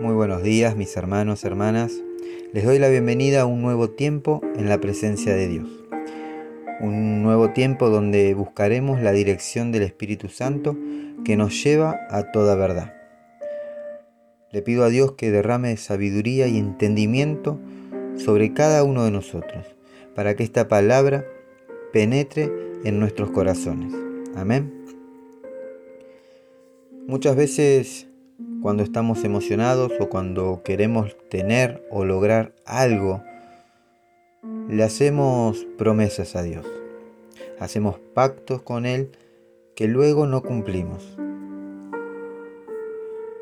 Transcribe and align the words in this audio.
Muy 0.00 0.14
buenos 0.14 0.42
días 0.42 0.76
mis 0.76 0.96
hermanos, 0.96 1.44
hermanas. 1.44 1.92
Les 2.54 2.64
doy 2.64 2.78
la 2.78 2.88
bienvenida 2.88 3.42
a 3.42 3.44
un 3.44 3.60
nuevo 3.60 3.90
tiempo 3.90 4.40
en 4.56 4.66
la 4.66 4.80
presencia 4.80 5.34
de 5.34 5.46
Dios. 5.46 5.68
Un 6.80 7.22
nuevo 7.22 7.50
tiempo 7.50 7.90
donde 7.90 8.32
buscaremos 8.32 9.02
la 9.02 9.12
dirección 9.12 9.72
del 9.72 9.82
Espíritu 9.82 10.30
Santo 10.30 10.74
que 11.22 11.36
nos 11.36 11.62
lleva 11.62 12.00
a 12.08 12.32
toda 12.32 12.54
verdad. 12.54 12.94
Le 14.50 14.62
pido 14.62 14.84
a 14.84 14.88
Dios 14.88 15.12
que 15.12 15.30
derrame 15.30 15.76
sabiduría 15.76 16.46
y 16.46 16.56
entendimiento 16.56 17.60
sobre 18.16 18.54
cada 18.54 18.84
uno 18.84 19.04
de 19.04 19.10
nosotros, 19.10 19.66
para 20.14 20.34
que 20.34 20.44
esta 20.44 20.66
palabra 20.66 21.26
penetre 21.92 22.50
en 22.84 22.98
nuestros 22.98 23.32
corazones. 23.32 23.92
Amén. 24.34 24.72
Muchas 27.06 27.36
veces 27.36 28.09
cuando 28.62 28.82
estamos 28.82 29.24
emocionados 29.24 29.92
o 30.00 30.08
cuando 30.08 30.62
queremos 30.64 31.16
tener 31.28 31.86
o 31.90 32.04
lograr 32.04 32.52
algo, 32.66 33.22
le 34.68 34.82
hacemos 34.82 35.66
promesas 35.78 36.36
a 36.36 36.42
Dios. 36.42 36.66
Hacemos 37.58 37.98
pactos 38.14 38.62
con 38.62 38.86
Él 38.86 39.10
que 39.74 39.88
luego 39.88 40.26
no 40.26 40.42
cumplimos. 40.42 41.16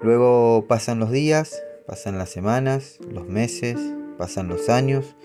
Luego 0.00 0.66
pasan 0.68 1.00
los 1.00 1.10
días, 1.10 1.62
pasan 1.86 2.18
las 2.18 2.30
semanas, 2.30 2.98
los 3.10 3.26
meses, 3.26 3.76
pasan 4.16 4.48
los 4.48 4.68
años 4.68 5.16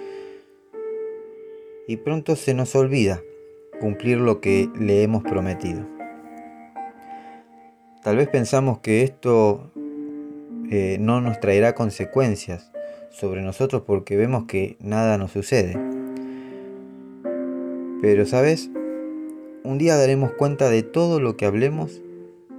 y 1.87 1.97
pronto 1.97 2.35
se 2.35 2.53
nos 2.53 2.75
olvida 2.75 3.21
cumplir 3.79 4.17
lo 4.17 4.41
que 4.41 4.69
le 4.79 5.03
hemos 5.03 5.23
prometido. 5.23 5.85
Tal 8.03 8.17
vez 8.17 8.27
pensamos 8.27 8.79
que 8.79 9.03
esto 9.03 9.71
eh, 10.75 10.97
no 10.99 11.21
nos 11.21 11.39
traerá 11.39 11.75
consecuencias 11.75 12.71
sobre 13.11 13.43
nosotros 13.43 13.83
porque 13.85 14.17
vemos 14.17 14.45
que 14.45 14.75
nada 14.79 15.19
nos 15.19 15.31
sucede. 15.31 15.77
Pero 18.01 18.25
sabes, 18.25 18.71
un 19.63 19.77
día 19.77 19.95
daremos 19.97 20.31
cuenta 20.33 20.71
de 20.71 20.81
todo 20.81 21.19
lo 21.19 21.37
que 21.37 21.45
hablemos 21.45 22.01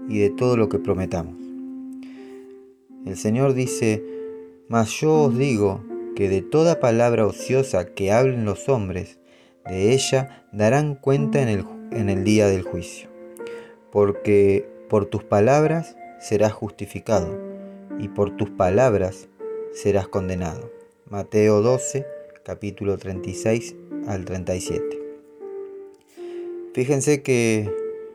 y 0.09 0.21
de 0.21 0.31
todo 0.31 0.57
lo 0.57 0.69
que 0.69 0.79
prometamos. 0.79 1.35
El 3.05 3.17
Señor 3.17 3.53
dice, 3.53 4.05
mas 4.69 4.91
yo 4.91 5.23
os 5.23 5.37
digo 5.37 5.83
que 6.15 6.29
de 6.29 6.41
toda 6.41 6.79
palabra 6.79 7.27
ociosa 7.27 7.95
que 7.95 8.13
hablen 8.13 8.45
los 8.45 8.69
hombres, 8.69 9.19
de 9.69 9.93
ella 9.93 10.47
darán 10.53 10.95
cuenta 10.95 11.43
en 11.43 11.49
el, 11.49 11.65
en 11.91 12.09
el 12.09 12.23
día 12.23 12.47
del 12.47 12.63
juicio. 12.63 13.09
Porque 13.91 14.69
por 14.89 15.07
tus 15.07 15.25
palabras 15.25 15.97
serás 16.21 16.53
justificado 16.53 17.44
y 17.99 18.09
por 18.09 18.37
tus 18.37 18.51
palabras 18.51 19.29
serás 19.73 20.09
condenado. 20.09 20.71
Mateo 21.09 21.61
12, 21.63 22.07
capítulo 22.45 22.99
36 22.99 23.75
al 24.07 24.25
37. 24.25 25.01
Fíjense 26.73 27.23
que 27.23 27.71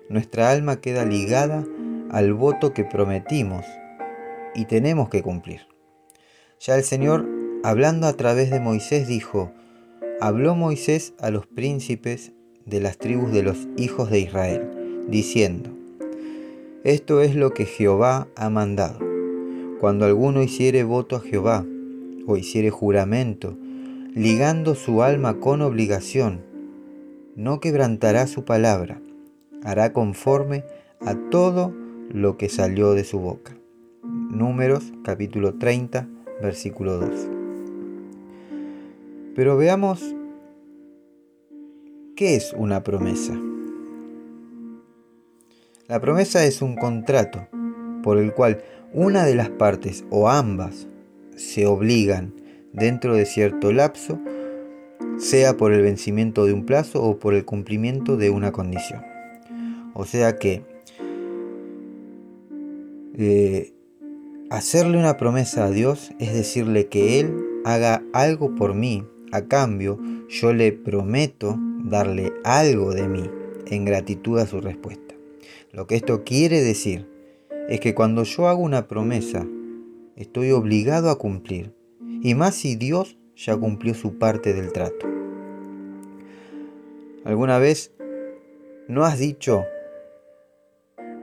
nuestra 0.09 0.51
alma 0.51 0.81
queda 0.81 1.05
ligada 1.05 1.65
al 2.11 2.33
voto 2.33 2.73
que 2.73 2.83
prometimos 2.83 3.65
y 4.55 4.65
tenemos 4.65 5.09
que 5.09 5.21
cumplir. 5.21 5.61
Ya 6.59 6.75
el 6.75 6.83
Señor, 6.83 7.25
hablando 7.63 8.07
a 8.07 8.13
través 8.13 8.51
de 8.51 8.59
Moisés, 8.59 9.07
dijo, 9.07 9.51
habló 10.19 10.55
Moisés 10.55 11.13
a 11.19 11.29
los 11.29 11.47
príncipes 11.47 12.33
de 12.65 12.81
las 12.81 12.97
tribus 12.97 13.31
de 13.31 13.43
los 13.43 13.67
hijos 13.77 14.09
de 14.09 14.19
Israel, 14.19 15.05
diciendo, 15.07 15.69
esto 16.83 17.21
es 17.21 17.35
lo 17.35 17.53
que 17.53 17.65
Jehová 17.65 18.27
ha 18.35 18.49
mandado. 18.49 19.08
Cuando 19.79 20.05
alguno 20.05 20.43
hiciere 20.43 20.83
voto 20.83 21.15
a 21.15 21.21
Jehová, 21.21 21.65
o 22.27 22.35
hiciere 22.35 22.69
juramento, 22.69 23.57
ligando 24.13 24.75
su 24.75 25.03
alma 25.03 25.39
con 25.39 25.61
obligación, 25.61 26.41
no 27.37 27.61
quebrantará 27.61 28.27
su 28.27 28.43
palabra, 28.43 29.01
hará 29.63 29.93
conforme 29.93 30.65
a 30.99 31.15
todo 31.31 31.73
lo 32.09 32.35
que 32.35 32.49
salió 32.49 32.93
de 32.93 33.05
su 33.05 33.19
boca. 33.19 33.55
Números 34.03 34.91
capítulo 35.03 35.53
30, 35.53 36.09
versículo 36.41 36.97
2. 36.97 37.09
Pero 39.33 39.55
veamos 39.55 40.13
qué 42.17 42.35
es 42.35 42.53
una 42.57 42.83
promesa. 42.83 43.33
La 45.87 46.01
promesa 46.01 46.43
es 46.43 46.61
un 46.61 46.75
contrato 46.75 47.47
por 48.03 48.17
el 48.17 48.33
cual 48.33 48.61
una 48.93 49.25
de 49.25 49.35
las 49.35 49.49
partes 49.49 50.05
o 50.09 50.29
ambas 50.29 50.87
se 51.35 51.65
obligan 51.65 52.33
dentro 52.73 53.15
de 53.15 53.25
cierto 53.25 53.71
lapso, 53.71 54.19
sea 55.17 55.57
por 55.57 55.73
el 55.73 55.81
vencimiento 55.81 56.45
de 56.45 56.53
un 56.53 56.65
plazo 56.65 57.03
o 57.03 57.19
por 57.19 57.33
el 57.33 57.45
cumplimiento 57.45 58.17
de 58.17 58.29
una 58.29 58.51
condición. 58.51 59.01
O 59.93 60.05
sea 60.05 60.37
que 60.37 60.63
eh, 63.15 63.73
hacerle 64.49 64.97
una 64.97 65.17
promesa 65.17 65.65
a 65.65 65.71
Dios 65.71 66.11
es 66.19 66.33
decirle 66.33 66.87
que 66.87 67.19
Él 67.19 67.35
haga 67.65 68.03
algo 68.13 68.55
por 68.55 68.73
mí. 68.73 69.05
A 69.31 69.43
cambio, 69.43 69.99
yo 70.27 70.53
le 70.53 70.71
prometo 70.71 71.55
darle 71.83 72.33
algo 72.43 72.93
de 72.93 73.07
mí 73.07 73.29
en 73.67 73.85
gratitud 73.85 74.39
a 74.39 74.47
su 74.47 74.59
respuesta. 74.59 75.13
Lo 75.71 75.85
que 75.85 75.95
esto 75.95 76.23
quiere 76.23 76.61
decir 76.61 77.08
es 77.69 77.79
que 77.79 77.93
cuando 77.93 78.23
yo 78.23 78.47
hago 78.47 78.63
una 78.63 78.87
promesa, 78.87 79.45
estoy 80.15 80.51
obligado 80.51 81.11
a 81.11 81.19
cumplir, 81.19 81.71
y 82.01 82.33
más 82.33 82.55
si 82.55 82.75
Dios 82.75 83.15
ya 83.35 83.55
cumplió 83.55 83.93
su 83.93 84.17
parte 84.17 84.55
del 84.55 84.73
trato. 84.73 85.07
¿Alguna 87.25 87.59
vez 87.59 87.93
no 88.87 89.05
has 89.05 89.19
dicho, 89.19 89.65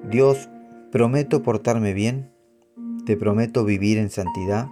Dios, 0.09 0.49
prometo 0.93 1.43
portarme 1.43 1.93
bien, 1.93 2.31
te 3.07 3.17
prometo 3.17 3.65
vivir 3.65 3.99
en 3.99 4.11
santidad, 4.11 4.69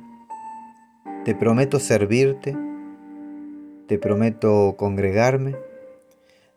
te 1.25 1.35
prometo 1.35 1.81
servirte, 1.81 2.57
te 3.89 3.99
prometo 3.99 4.77
congregarme, 4.79 5.57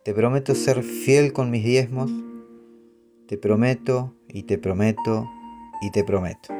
te 0.03 0.13
prometo 0.13 0.53
ser 0.53 0.83
fiel 0.83 1.33
con 1.33 1.49
mis 1.49 1.63
diezmos, 1.63 2.11
te 3.27 3.37
prometo 3.37 4.15
y 4.29 4.43
te 4.43 4.57
prometo 4.57 5.29
y 5.81 5.91
te 5.91 6.03
prometo. 6.03 6.53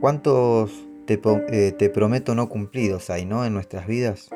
¿Cuántos 0.00 0.86
te, 1.06 1.20
eh, 1.50 1.72
te, 1.72 1.88
prometo 1.88 2.34
no 2.34 2.48
cumplidos 2.48 3.08
hay, 3.08 3.24
no? 3.24 3.44
En 3.44 3.54
nuestras 3.54 3.86
vidas. 3.86 4.28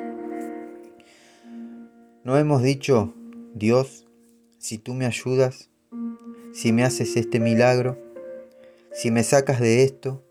¿No 2.25 2.39
hemos 2.39 2.63
dicho, 2.63 3.15
Dios, 3.55 4.07
si 4.59 4.79
tú 4.79 4.95
me 4.95 5.05
ayudas, 5.05 5.71
si 6.53 6.73
me 6.73 6.85
haces 6.85 7.17
este 7.17 7.39
milagro, 7.39 7.99
si 8.93 9.11
me 9.11 9.23
sacas 9.23 9.61
de 9.61 9.85
esto, 9.85 10.23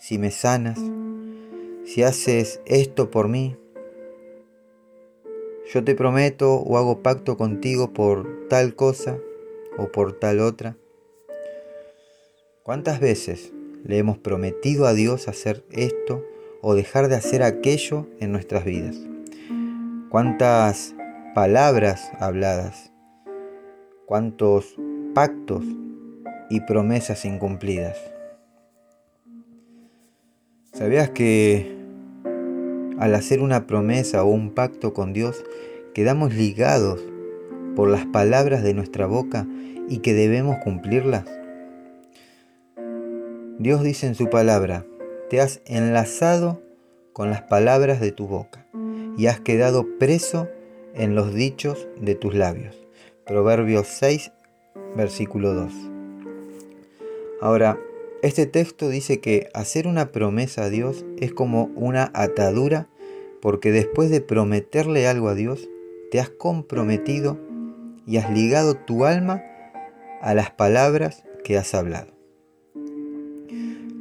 si 0.00 0.18
me 0.18 0.30
sanas, 0.30 0.80
si 1.84 2.02
haces 2.02 2.60
esto 2.66 3.10
por 3.10 3.28
mí, 3.28 3.56
yo 5.72 5.84
te 5.84 5.94
prometo 5.94 6.54
o 6.54 6.76
hago 6.76 7.02
pacto 7.02 7.36
contigo 7.36 7.92
por 7.92 8.48
tal 8.48 8.74
cosa 8.74 9.18
o 9.76 9.88
por 9.88 10.12
tal 10.12 10.40
otra? 10.40 10.76
¿Cuántas 12.62 13.00
veces 13.00 13.52
le 13.84 13.98
hemos 13.98 14.18
prometido 14.18 14.86
a 14.86 14.94
Dios 14.94 15.28
hacer 15.28 15.64
esto 15.70 16.24
o 16.62 16.74
dejar 16.74 17.08
de 17.08 17.16
hacer 17.16 17.42
aquello 17.42 18.06
en 18.20 18.32
nuestras 18.32 18.64
vidas? 18.64 18.96
¿Cuántas 20.08 20.94
palabras 21.34 22.10
habladas? 22.18 22.92
¿Cuántos 24.06 24.76
pactos 25.14 25.64
y 26.48 26.60
promesas 26.60 27.24
incumplidas? 27.24 27.98
¿Sabías 30.72 31.10
que 31.10 31.76
al 32.98 33.14
hacer 33.14 33.40
una 33.40 33.66
promesa 33.66 34.24
o 34.24 34.28
un 34.28 34.50
pacto 34.50 34.94
con 34.94 35.12
Dios 35.12 35.44
quedamos 35.94 36.34
ligados 36.34 37.00
por 37.74 37.88
las 37.88 38.06
palabras 38.06 38.62
de 38.62 38.74
nuestra 38.74 39.06
boca 39.06 39.46
y 39.88 39.98
que 39.98 40.14
debemos 40.14 40.56
cumplirlas? 40.62 41.24
Dios 43.58 43.82
dice 43.82 44.06
en 44.06 44.14
su 44.14 44.28
palabra, 44.30 44.84
te 45.30 45.40
has 45.40 45.60
enlazado 45.66 46.60
con 47.12 47.30
las 47.30 47.42
palabras 47.42 48.00
de 48.00 48.12
tu 48.12 48.26
boca 48.26 48.66
y 49.16 49.26
has 49.26 49.40
quedado 49.40 49.98
preso 49.98 50.48
en 50.94 51.14
los 51.14 51.34
dichos 51.34 51.88
de 52.00 52.14
tus 52.14 52.34
labios. 52.34 52.76
Proverbios 53.26 53.86
6, 53.88 54.32
versículo 54.96 55.54
2. 55.54 55.72
Ahora, 57.40 57.78
este 58.22 58.46
texto 58.46 58.88
dice 58.88 59.20
que 59.20 59.48
hacer 59.54 59.86
una 59.86 60.10
promesa 60.10 60.64
a 60.64 60.70
Dios 60.70 61.04
es 61.18 61.32
como 61.32 61.70
una 61.74 62.10
atadura 62.14 62.88
porque 63.44 63.70
después 63.70 64.08
de 64.08 64.22
prometerle 64.22 65.06
algo 65.06 65.28
a 65.28 65.34
Dios, 65.34 65.68
te 66.10 66.18
has 66.18 66.30
comprometido 66.30 67.38
y 68.06 68.18
has 68.18 68.30
ligado 68.30 68.76
tu 68.76 69.04
alma 69.04 69.42
a 70.20 70.34
las 70.34 70.50
palabras 70.50 71.24
que 71.42 71.56
has 71.56 71.74
hablado. 71.74 72.12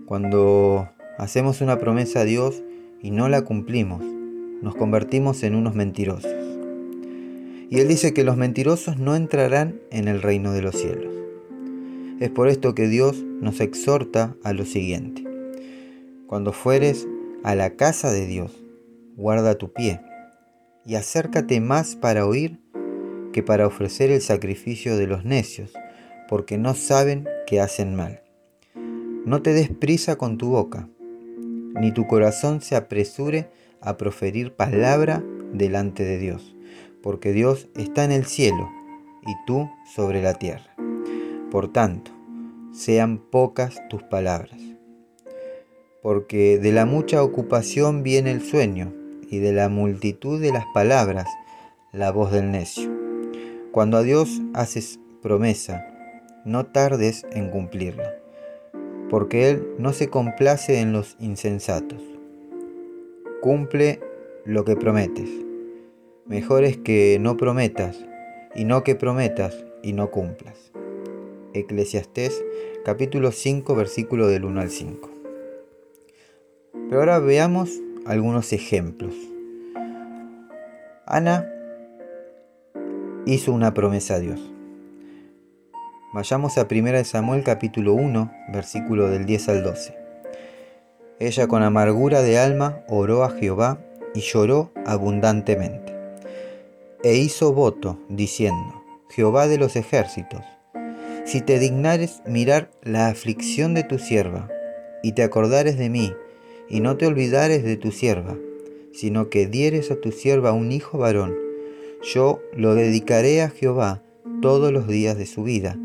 Cuando 0.06 0.90
hacemos 1.18 1.62
una 1.62 1.80
promesa 1.80 2.22
a 2.22 2.26
Dios 2.26 2.64
y 3.02 3.12
no 3.12 3.30
la 3.30 3.42
cumplimos, 3.44 4.04
nos 4.62 4.76
convertimos 4.76 5.44
en 5.44 5.56
unos 5.56 5.76
mentirosos. 5.76 6.32
Y 7.70 7.80
Él 7.80 7.88
dice 7.88 8.14
que 8.14 8.24
los 8.24 8.38
mentirosos 8.38 8.98
no 8.98 9.16
entrarán 9.16 9.82
en 9.92 10.08
el 10.08 10.22
reino 10.22 10.54
de 10.54 10.62
los 10.62 10.76
cielos. 10.76 11.14
Es 12.20 12.30
por 12.30 12.48
esto 12.48 12.76
que 12.76 12.88
Dios 12.88 13.24
nos 13.42 13.60
exhorta 13.60 14.36
a 14.44 14.54
lo 14.54 14.66
siguiente. 14.66 15.24
Cuando 16.28 16.54
fueres 16.54 17.08
a 17.44 17.56
la 17.56 17.76
casa 17.76 18.12
de 18.12 18.28
Dios, 18.28 18.64
guarda 19.18 19.56
tu 19.56 19.74
pie 19.74 20.00
y 20.86 20.96
acércate 20.96 21.60
más 21.60 21.96
para 21.96 22.26
oír 22.26 22.60
que 23.34 23.44
para 23.44 23.68
ofrecer 23.68 24.12
el 24.12 24.22
sacrificio 24.22 24.96
de 24.96 25.08
los 25.08 25.26
necios, 25.26 25.74
porque 26.30 26.58
no 26.58 26.74
saben 26.74 27.28
que 27.46 27.60
hacen 27.60 27.96
mal. 27.96 28.22
No 29.26 29.42
te 29.42 29.54
des 29.54 29.70
prisa 29.70 30.16
con 30.16 30.38
tu 30.38 30.50
boca, 30.50 30.88
ni 31.80 31.92
tu 31.92 32.08
corazón 32.08 32.62
se 32.62 32.78
apresure 32.78 33.50
a 33.82 33.98
proferir 33.98 34.54
palabra 34.54 35.22
delante 35.52 36.06
de 36.06 36.18
Dios, 36.18 36.56
porque 37.02 37.34
Dios 37.34 37.68
está 37.76 38.06
en 38.06 38.14
el 38.14 38.26
cielo 38.26 38.70
y 39.28 39.34
tú 39.46 39.70
sobre 39.94 40.22
la 40.22 40.36
tierra. 40.36 40.74
Por 41.52 41.72
tanto, 41.74 42.12
sean 42.72 43.18
pocas 43.18 43.82
tus 43.90 44.04
palabras, 44.04 44.60
porque 46.02 46.58
de 46.58 46.72
la 46.72 46.86
mucha 46.86 47.22
ocupación 47.22 48.04
viene 48.04 48.32
el 48.32 48.42
sueño, 48.42 48.94
y 49.30 49.40
de 49.40 49.52
la 49.52 49.68
multitud 49.68 50.40
de 50.40 50.52
las 50.52 50.66
palabras 50.76 51.28
la 51.92 52.12
voz 52.12 52.32
del 52.32 52.52
necio. 52.52 53.03
Cuando 53.74 53.98
a 53.98 54.04
Dios 54.04 54.40
haces 54.54 55.00
promesa, 55.24 55.88
no 56.46 56.68
tardes 56.68 57.26
en 57.32 57.50
cumplirla, 57.50 58.14
porque 59.10 59.50
Él 59.50 59.68
no 59.80 59.94
se 59.94 60.10
complace 60.10 60.80
en 60.80 60.94
los 60.94 61.16
insensatos. 61.20 62.00
Cumple 63.42 64.00
lo 64.46 64.64
que 64.64 64.76
prometes. 64.76 65.28
Mejor 66.28 66.66
es 66.66 66.78
que 66.78 67.18
no 67.20 67.36
prometas 67.36 67.98
y 68.54 68.66
no 68.66 68.84
que 68.84 68.94
prometas 68.94 69.66
y 69.82 69.94
no 69.94 70.12
cumplas. 70.12 70.72
Eclesiastés 71.56 72.46
capítulo 72.86 73.32
5 73.32 73.74
versículo 73.74 74.28
del 74.28 74.46
1 74.46 74.62
al 74.62 74.70
5. 74.70 75.10
Pero 76.90 77.00
ahora 77.00 77.18
veamos 77.18 77.72
algunos 78.06 78.54
ejemplos. 78.54 79.16
Ana 81.08 81.53
hizo 83.26 83.54
una 83.54 83.74
promesa 83.74 84.16
a 84.16 84.20
Dios. 84.20 84.40
Vayamos 86.14 86.58
a 86.58 86.68
1 86.70 87.04
Samuel 87.06 87.44
capítulo 87.44 87.94
1, 87.94 88.32
versículo 88.52 89.10
del 89.10 89.26
10 89.26 89.50
al 89.50 89.64
12. 89.64 89.98
Ella 91.20 91.48
con 91.48 91.64
amargura 91.64 92.22
de 92.22 92.38
alma 92.38 92.82
oró 92.88 93.24
a 93.24 93.30
Jehová 93.30 93.80
y 94.14 94.20
lloró 94.20 94.72
abundantemente. 94.86 95.94
E 97.04 97.16
hizo 97.16 97.54
voto, 97.54 97.98
diciendo, 98.10 98.84
Jehová 99.10 99.48
de 99.48 99.58
los 99.58 99.76
ejércitos, 99.76 100.42
si 101.26 101.42
te 101.42 101.60
dignares 101.60 102.22
mirar 102.26 102.72
la 102.82 103.08
aflicción 103.08 103.74
de 103.74 103.84
tu 103.84 104.00
sierva, 104.00 104.50
y 105.02 105.14
te 105.14 105.24
acordares 105.24 105.78
de 105.78 105.90
mí, 105.90 106.14
y 106.70 106.82
no 106.82 106.98
te 106.98 107.08
olvidares 107.08 107.64
de 107.64 107.78
tu 107.78 107.92
sierva, 107.92 108.36
sino 108.94 109.30
que 109.30 109.48
dieres 109.48 109.92
a 109.92 109.96
tu 109.96 110.12
sierva 110.12 110.52
un 110.52 110.72
hijo 110.72 110.98
varón, 110.98 111.43
yo 112.04 112.42
lo 112.56 112.76
dedicaré 112.76 113.42
a 113.42 113.50
Jehová 113.50 114.04
todos 114.42 114.72
los 114.72 114.88
días 114.88 115.18
de 115.18 115.26
su 115.26 115.44
vida, 115.44 115.78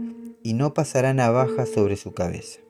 y 0.42 0.54
no 0.54 0.74
pasará 0.74 1.14
navaja 1.14 1.66
sobre 1.66 1.96
su 1.96 2.12
cabeza. 2.12 2.60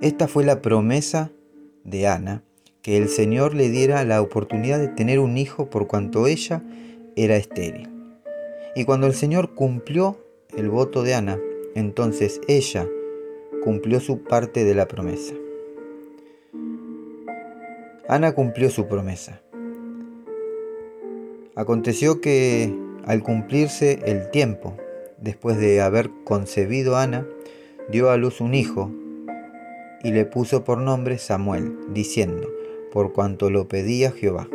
Esta 0.00 0.28
fue 0.28 0.44
la 0.44 0.62
promesa 0.62 1.30
de 1.84 2.06
Ana, 2.06 2.42
que 2.82 2.96
el 2.96 3.08
Señor 3.08 3.54
le 3.54 3.68
diera 3.68 4.04
la 4.04 4.22
oportunidad 4.22 4.78
de 4.78 4.88
tener 4.88 5.18
un 5.18 5.36
hijo 5.36 5.68
por 5.70 5.86
cuanto 5.86 6.26
ella 6.26 6.62
era 7.16 7.36
estéril. 7.36 7.88
Y 8.74 8.84
cuando 8.84 9.06
el 9.06 9.14
Señor 9.14 9.54
cumplió 9.54 10.18
el 10.56 10.70
voto 10.70 11.02
de 11.02 11.14
Ana, 11.14 11.38
entonces 11.74 12.40
ella 12.48 12.88
cumplió 13.62 14.00
su 14.00 14.24
parte 14.24 14.64
de 14.64 14.74
la 14.74 14.88
promesa. 14.88 15.34
Ana 18.08 18.32
cumplió 18.32 18.70
su 18.70 18.88
promesa. 18.88 19.42
Aconteció 21.54 22.20
que 22.20 22.74
al 23.04 23.22
cumplirse 23.22 24.00
el 24.04 24.30
tiempo, 24.30 24.76
después 25.18 25.58
de 25.58 25.80
haber 25.80 26.10
concebido 26.24 26.96
Ana, 26.96 27.26
dio 27.90 28.10
a 28.10 28.16
luz 28.16 28.40
un 28.40 28.54
hijo 28.54 28.90
y 30.02 30.12
le 30.12 30.24
puso 30.24 30.64
por 30.64 30.78
nombre 30.78 31.18
Samuel, 31.18 31.76
diciendo, 31.92 32.48
por 32.92 33.12
cuanto 33.12 33.50
lo 33.50 33.68
pedía 33.68 34.12
Jehová. 34.12 34.48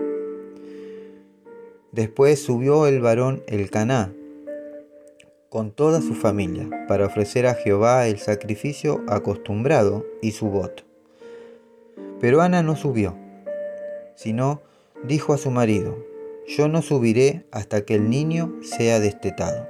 Después 1.92 2.42
subió 2.42 2.88
el 2.88 3.00
varón 3.02 3.44
Elcaná 3.48 4.14
con 5.50 5.72
toda 5.72 6.02
su 6.02 6.16
familia 6.16 6.68
para 6.88 7.06
ofrecer 7.06 7.46
a 7.48 7.54
Jehová 7.54 8.08
el 8.08 8.18
sacrificio 8.18 9.02
acostumbrado 9.08 10.06
y 10.22 10.32
su 10.32 10.48
voto. 10.48 10.84
Pero 12.20 12.42
Ana 12.42 12.64
no 12.64 12.76
subió 12.76 13.16
sino 14.16 14.62
dijo 15.04 15.34
a 15.34 15.38
su 15.38 15.52
marido, 15.52 15.98
yo 16.48 16.68
no 16.68 16.82
subiré 16.82 17.46
hasta 17.52 17.86
que 17.86 17.96
el 17.96 18.10
niño 18.10 18.54
sea 18.62 19.00
destetado, 19.00 19.68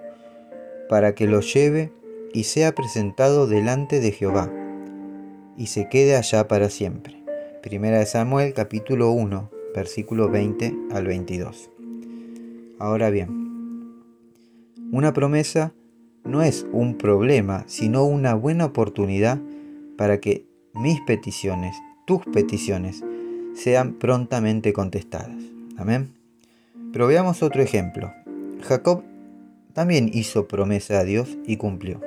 para 0.90 1.16
que 1.16 1.28
lo 1.28 1.42
lleve 1.42 1.92
y 2.34 2.44
sea 2.44 2.76
presentado 2.76 3.48
delante 3.48 4.00
de 4.00 4.12
Jehová, 4.12 4.52
y 5.58 5.68
se 5.68 5.88
quede 5.88 6.16
allá 6.16 6.48
para 6.48 6.70
siempre. 6.70 7.24
Primera 7.64 8.00
de 8.00 8.06
Samuel 8.06 8.54
capítulo 8.54 9.12
1, 9.12 9.50
versículo 9.74 10.30
20 10.30 10.76
al 10.92 11.08
22. 11.08 11.70
Ahora 12.78 13.10
bien, 13.10 13.46
una 14.92 15.14
promesa 15.14 15.74
no 16.24 16.42
es 16.42 16.66
un 16.72 16.98
problema, 16.98 17.64
sino 17.68 18.06
una 18.06 18.34
buena 18.34 18.66
oportunidad 18.66 19.40
para 19.98 20.20
que 20.20 20.46
mis 20.74 21.00
peticiones, 21.02 21.76
tus 22.06 22.24
peticiones, 22.26 23.04
sean 23.54 23.94
prontamente 23.94 24.74
contestadas. 24.74 25.38
Amén. 25.78 26.15
Pero 26.96 27.08
veamos 27.08 27.44
otro 27.44 27.62
ejemplo. 27.62 28.14
Jacob 28.62 29.04
también 29.74 30.10
hizo 30.14 30.48
promesa 30.48 31.00
a 31.00 31.04
Dios 31.04 31.38
y 31.46 31.58
cumplió. 31.58 32.00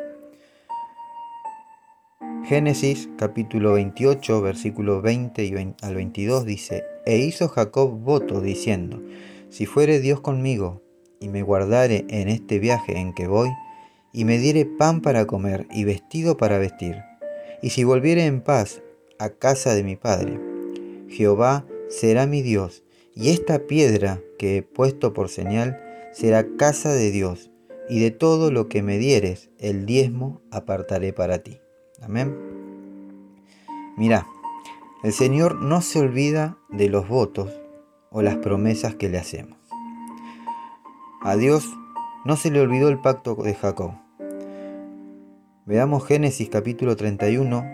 Génesis 2.47 3.11
capítulo 3.19 3.75
28 3.75 4.41
versículos 4.41 5.03
20 5.03 5.45
y 5.45 5.75
al 5.83 5.95
22 5.95 6.47
dice, 6.47 6.85
E 7.05 7.19
hizo 7.19 7.51
Jacob 7.51 8.01
voto 8.01 8.41
diciendo, 8.41 9.03
Si 9.51 9.67
fuere 9.67 10.01
Dios 10.01 10.23
conmigo 10.23 10.81
y 11.21 11.29
me 11.29 11.43
guardare 11.43 12.07
en 12.09 12.29
este 12.29 12.59
viaje 12.59 12.97
en 12.97 13.13
que 13.13 13.27
voy, 13.27 13.51
y 14.15 14.25
me 14.25 14.39
diere 14.39 14.65
pan 14.65 15.03
para 15.03 15.27
comer 15.27 15.67
y 15.71 15.85
vestido 15.85 16.39
para 16.39 16.57
vestir, 16.57 16.97
y 17.61 17.69
si 17.69 17.85
volviere 17.85 18.25
en 18.25 18.41
paz 18.41 18.81
a 19.19 19.29
casa 19.29 19.75
de 19.75 19.85
mi 19.85 19.97
padre, 19.97 20.41
Jehová 21.11 21.67
será 21.91 22.27
mi 22.27 22.41
Dios, 22.41 22.85
y 23.19 23.31
esta 23.31 23.67
piedra 23.67 24.21
que 24.39 24.59
he 24.59 24.63
puesto 24.63 25.13
por 25.13 25.29
señal 25.29 25.83
será 26.13 26.47
casa 26.57 26.93
de 26.93 27.11
Dios, 27.11 27.51
y 27.89 27.99
de 27.99 28.13
todo 28.13 28.53
lo 28.53 28.69
que 28.69 28.81
me 28.81 28.99
dieres, 28.99 29.51
el 29.59 29.87
diezmo 29.87 30.41
apartaré 30.53 31.13
para 31.13 31.39
ti. 31.39 31.59
Amén. 32.01 32.37
Mira, 33.97 34.29
el 35.03 35.13
Señor 35.13 35.57
no 35.57 35.81
se 35.81 35.99
olvida 35.99 36.59
de 36.69 36.89
los 36.89 37.09
votos 37.09 37.51
o 38.11 38.23
las 38.23 38.37
promesas 38.37 38.95
que 38.95 39.09
le 39.09 39.19
hacemos. 39.19 39.59
A 41.21 41.37
Dios 41.37 41.69
no 42.25 42.37
se 42.37 42.53
le 42.53 42.61
olvidó 42.61 42.89
el 42.89 43.01
pacto 43.01 43.35
de 43.35 43.55
Jacob. 43.55 43.95
Veamos 45.67 46.07
Génesis 46.07 46.49
capítulo 46.51 46.95
31, 46.95 47.67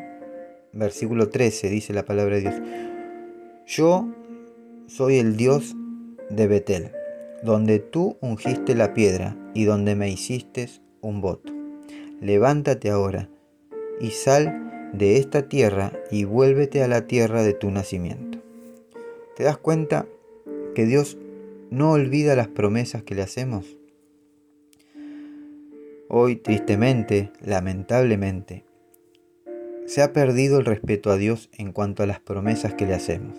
versículo 0.72 1.28
13, 1.28 1.68
dice 1.68 1.92
la 1.92 2.06
palabra 2.06 2.36
de 2.36 2.40
Dios. 2.40 2.54
Yo 3.66 4.08
soy 4.86 5.18
el 5.18 5.36
Dios 5.36 5.74
de 6.30 6.46
Betel, 6.46 6.92
donde 7.42 7.78
tú 7.78 8.16
ungiste 8.20 8.74
la 8.74 8.94
piedra 8.94 9.36
y 9.54 9.64
donde 9.64 9.94
me 9.94 10.10
hiciste 10.10 10.68
un 11.00 11.20
voto. 11.20 11.52
Levántate 12.20 12.90
ahora 12.90 13.28
y 14.00 14.10
sal 14.10 14.90
de 14.92 15.16
esta 15.16 15.48
tierra 15.48 15.92
y 16.10 16.24
vuélvete 16.24 16.82
a 16.82 16.88
la 16.88 17.06
tierra 17.06 17.42
de 17.42 17.54
tu 17.54 17.70
nacimiento. 17.70 18.38
¿Te 19.36 19.44
das 19.44 19.58
cuenta 19.58 20.06
que 20.74 20.86
Dios 20.86 21.18
no 21.70 21.92
olvida 21.92 22.36
las 22.36 22.48
promesas 22.48 23.02
que 23.02 23.14
le 23.14 23.22
hacemos? 23.22 23.76
Hoy, 26.08 26.36
tristemente, 26.36 27.32
lamentablemente, 27.40 28.64
se 29.86 30.02
ha 30.02 30.12
perdido 30.12 30.60
el 30.60 30.66
respeto 30.66 31.10
a 31.10 31.16
Dios 31.16 31.50
en 31.52 31.72
cuanto 31.72 32.02
a 32.02 32.06
las 32.06 32.20
promesas 32.20 32.74
que 32.74 32.86
le 32.86 32.94
hacemos. 32.94 33.36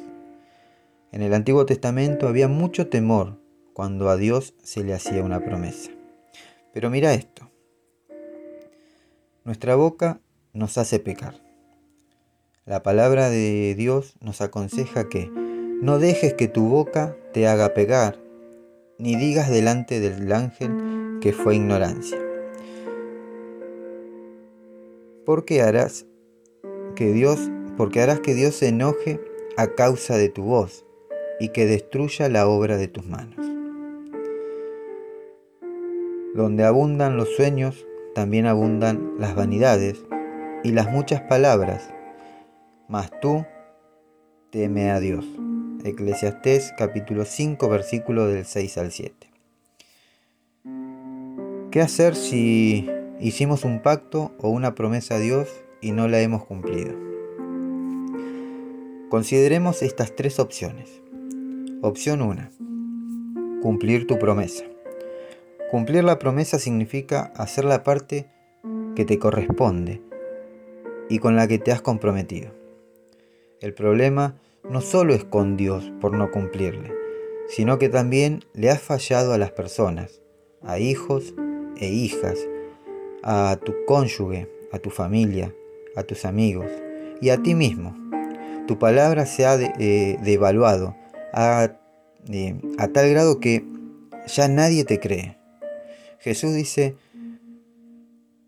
En 1.11 1.21
el 1.21 1.33
Antiguo 1.33 1.65
Testamento 1.65 2.27
había 2.27 2.47
mucho 2.47 2.87
temor 2.87 3.39
cuando 3.73 4.09
a 4.09 4.17
Dios 4.17 4.53
se 4.63 4.83
le 4.83 4.93
hacía 4.93 5.23
una 5.23 5.43
promesa. 5.43 5.91
Pero 6.73 6.89
mira 6.89 7.13
esto. 7.13 7.49
Nuestra 9.43 9.75
boca 9.75 10.19
nos 10.53 10.77
hace 10.77 10.99
pecar. 10.99 11.35
La 12.65 12.83
palabra 12.83 13.29
de 13.29 13.75
Dios 13.77 14.15
nos 14.19 14.41
aconseja 14.41 15.07
que 15.07 15.29
no 15.81 15.99
dejes 15.99 16.33
que 16.33 16.47
tu 16.47 16.67
boca 16.67 17.15
te 17.33 17.47
haga 17.47 17.73
pegar, 17.73 18.17
ni 18.97 19.15
digas 19.15 19.49
delante 19.49 19.99
del 19.99 20.31
ángel 20.31 21.19
que 21.21 21.33
fue 21.33 21.55
ignorancia. 21.55 22.17
Porque 25.25 25.61
harás 25.61 26.05
que 26.95 27.11
Dios, 27.11 27.51
porque 27.77 28.01
harás 28.01 28.21
que 28.21 28.33
Dios 28.33 28.55
se 28.55 28.69
enoje 28.69 29.19
a 29.57 29.67
causa 29.75 30.17
de 30.17 30.29
tu 30.29 30.43
voz 30.43 30.84
y 31.39 31.49
que 31.49 31.65
destruya 31.65 32.29
la 32.29 32.47
obra 32.47 32.77
de 32.77 32.87
tus 32.87 33.05
manos. 33.05 33.45
Donde 36.33 36.63
abundan 36.63 37.17
los 37.17 37.33
sueños, 37.35 37.85
también 38.13 38.45
abundan 38.45 39.13
las 39.17 39.35
vanidades 39.35 40.03
y 40.63 40.71
las 40.71 40.89
muchas 40.91 41.21
palabras, 41.21 41.93
mas 42.87 43.11
tú 43.21 43.45
teme 44.51 44.91
a 44.91 44.99
Dios. 44.99 45.25
Eclesiastés 45.83 46.73
capítulo 46.77 47.25
5 47.25 47.69
versículo 47.69 48.27
del 48.27 48.45
6 48.45 48.77
al 48.77 48.91
7. 48.91 49.29
¿Qué 51.71 51.81
hacer 51.81 52.15
si 52.15 52.89
hicimos 53.19 53.65
un 53.65 53.81
pacto 53.81 54.31
o 54.39 54.49
una 54.49 54.75
promesa 54.75 55.15
a 55.15 55.19
Dios 55.19 55.49
y 55.81 55.91
no 55.91 56.07
la 56.07 56.21
hemos 56.21 56.45
cumplido? 56.45 56.95
Consideremos 59.09 59.83
estas 59.83 60.15
tres 60.15 60.39
opciones. 60.39 61.01
Opción 61.87 62.23
1. 62.23 63.61
Cumplir 63.61 64.07
tu 64.07 64.17
promesa. 64.17 64.63
Cumplir 65.69 66.03
la 66.03 66.17
promesa 66.17 66.57
significa 66.57 67.31
hacer 67.35 67.63
la 67.63 67.83
parte 67.83 68.25
que 68.95 69.05
te 69.05 69.19
corresponde 69.19 70.01
y 71.09 71.19
con 71.19 71.35
la 71.35 71.47
que 71.47 71.59
te 71.59 71.71
has 71.71 71.83
comprometido. 71.83 72.49
El 73.61 73.75
problema 73.75 74.33
no 74.67 74.81
solo 74.81 75.13
es 75.13 75.25
con 75.25 75.57
Dios 75.57 75.93
por 76.01 76.17
no 76.17 76.31
cumplirle, 76.31 76.91
sino 77.47 77.77
que 77.77 77.89
también 77.89 78.43
le 78.55 78.71
has 78.71 78.81
fallado 78.81 79.33
a 79.33 79.37
las 79.37 79.51
personas, 79.51 80.23
a 80.63 80.79
hijos 80.79 81.35
e 81.77 81.89
hijas, 81.89 82.39
a 83.21 83.59
tu 83.63 83.75
cónyuge, 83.85 84.49
a 84.71 84.79
tu 84.79 84.89
familia, 84.89 85.53
a 85.95 86.01
tus 86.01 86.25
amigos 86.25 86.71
y 87.21 87.29
a 87.29 87.37
ti 87.43 87.53
mismo. 87.53 87.95
Tu 88.65 88.79
palabra 88.79 89.27
se 89.27 89.45
ha 89.45 89.55
eh, 89.61 90.17
devaluado 90.23 90.95
a, 91.35 91.77
tal 92.93 93.09
grado 93.09 93.39
que 93.39 93.65
ya 94.27 94.47
nadie 94.47 94.85
te 94.85 94.99
cree. 94.99 95.37
Jesús 96.19 96.53
dice, 96.53 96.95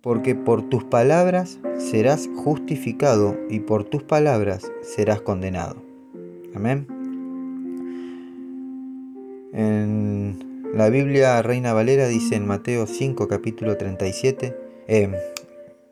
porque 0.02 0.34
por 0.36 0.70
tus 0.70 0.84
palabras 0.86 1.60
serás 1.78 2.30
justificado 2.36 3.38
y 3.50 3.60
por 3.60 3.84
tus 3.84 4.04
palabras 4.04 4.72
serás 4.82 5.22
condenado. 5.22 5.84
Amén. 6.56 6.88
En 9.54 10.72
la 10.74 10.90
Biblia 10.90 11.42
Reina 11.42 11.74
Valera 11.74 12.08
dice 12.08 12.36
en 12.36 12.48
Mateo 12.48 12.88
5 12.88 13.28
capítulo 13.28 13.78
37, 13.78 14.56
eh, 14.88 15.12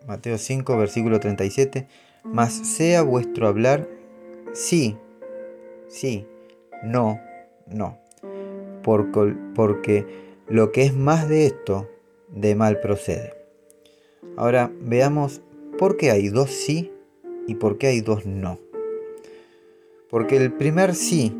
Mateo 0.07 0.37
5 0.37 0.77
versículo 0.77 1.19
37, 1.19 1.87
mas 2.23 2.53
sea 2.53 3.01
vuestro 3.01 3.47
hablar 3.47 3.87
sí, 4.53 4.97
sí, 5.87 6.25
no, 6.84 7.20
no, 7.67 7.98
porque, 8.84 9.36
porque 9.55 10.05
lo 10.48 10.72
que 10.72 10.84
es 10.84 10.94
más 10.94 11.27
de 11.27 11.48
esto, 11.48 11.89
de 12.29 12.55
mal 12.55 12.79
procede. 12.79 13.34
Ahora 14.38 14.72
veamos 14.82 15.41
por 15.77 15.98
qué 15.98 16.12
hay 16.12 16.29
dos 16.29 16.51
sí 16.51 16.91
y 17.48 17.55
por 17.55 17.77
qué 17.77 17.88
hay 17.88 18.01
dos 18.01 18.25
no. 18.25 18.60
Porque 20.10 20.38
el 20.38 20.53
primer 20.53 20.96
sí 20.96 21.36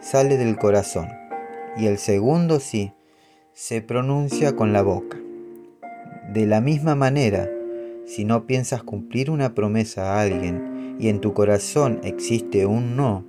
sale 0.00 0.36
del 0.36 0.56
corazón 0.56 1.08
y 1.76 1.86
el 1.86 1.98
segundo 1.98 2.60
sí 2.60 2.92
se 3.52 3.82
pronuncia 3.82 4.54
con 4.56 4.72
la 4.72 4.82
boca. 4.82 5.18
De 6.32 6.46
la 6.46 6.60
misma 6.60 6.94
manera, 6.94 7.50
si 8.06 8.24
no 8.24 8.46
piensas 8.46 8.82
cumplir 8.82 9.30
una 9.30 9.54
promesa 9.54 10.14
a 10.14 10.22
alguien 10.22 10.96
y 10.98 11.08
en 11.08 11.20
tu 11.20 11.32
corazón 11.32 12.00
existe 12.04 12.66
un 12.66 12.96
no, 12.96 13.24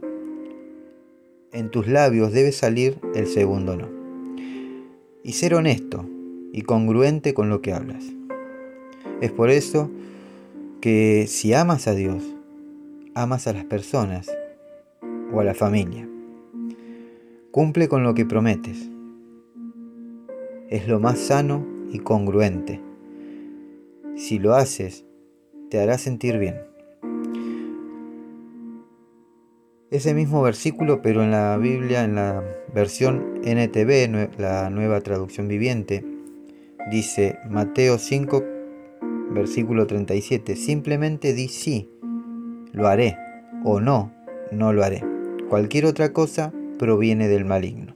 en 1.56 1.70
tus 1.70 1.88
labios 1.88 2.34
debe 2.34 2.52
salir 2.52 3.00
el 3.16 3.28
segundo 3.28 3.78
no. 3.78 3.88
Y 5.24 5.32
ser 5.34 5.56
honesto 5.56 6.06
y 6.52 6.64
congruente 6.64 7.34
con 7.34 7.50
lo 7.50 7.62
que 7.62 7.72
hablas. 7.72 8.04
Es 9.22 9.32
por 9.32 9.50
eso 9.50 9.90
que 10.82 11.26
si 11.28 11.54
amas 11.54 11.88
a 11.88 11.96
Dios, 11.96 12.24
amas 13.14 13.48
a 13.48 13.54
las 13.54 13.64
personas 13.64 14.30
o 15.34 15.40
a 15.40 15.46
la 15.46 15.54
familia. 15.54 16.08
Cumple 17.52 17.88
con 17.88 18.04
lo 18.04 18.14
que 18.14 18.26
prometes. 18.26 18.90
Es 20.70 20.90
lo 20.90 21.00
más 21.00 21.20
sano 21.20 21.66
y 21.90 22.00
congruente. 22.00 22.82
Si 24.18 24.40
lo 24.40 24.56
haces, 24.56 25.06
te 25.70 25.80
hará 25.80 25.98
sentir 25.98 26.38
bien. 26.38 26.75
Ese 29.96 30.14
mismo 30.14 30.42
versículo, 30.42 31.02
pero 31.02 31.24
en 31.24 31.32
la 31.32 31.56
Biblia, 31.56 32.04
en 32.04 32.16
la 32.16 32.44
versión 32.74 33.40
NTV, 33.46 34.30
la 34.38 34.70
nueva 34.70 35.00
traducción 35.00 35.48
viviente, 35.48 36.04
dice 36.92 37.40
Mateo 37.50 37.98
5, 37.98 38.44
versículo 39.30 39.88
37, 39.88 40.58
simplemente 40.58 41.32
di 41.32 41.48
sí, 41.48 41.90
lo 42.74 42.90
haré, 42.90 43.18
o 43.64 43.80
no, 43.80 44.12
no 44.52 44.74
lo 44.74 44.84
haré. 44.84 45.02
Cualquier 45.48 45.86
otra 45.86 46.12
cosa 46.12 46.52
proviene 46.78 47.30
del 47.30 47.46
maligno. 47.46 47.96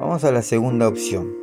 Vamos 0.00 0.24
a 0.24 0.32
la 0.32 0.42
segunda 0.42 0.88
opción. 0.88 1.36